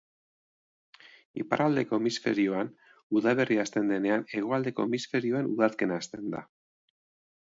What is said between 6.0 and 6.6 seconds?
hasten da.